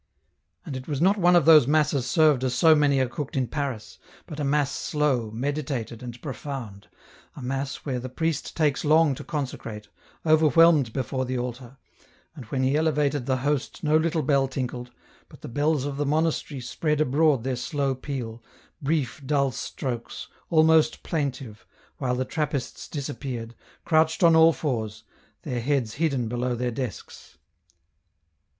[0.65, 3.45] And it was not one of those masses served as so many are cooked in
[3.47, 6.87] Paris, but a mass slow, meditated, and profound,
[7.35, 9.89] a mass where the priest takes long to consecrate,
[10.25, 11.77] over whelmed before the altar,
[12.35, 14.89] and when he elevated the Host no little bell tinkled,
[15.29, 18.41] but the bells of the monastery spread abroad their slow peal,
[18.81, 21.63] brief dull strokes, almost plaintive,
[21.97, 23.53] while the Trappists disappeared,
[23.85, 25.03] crouched on all fours,
[25.43, 27.37] their heads hidden below their desks.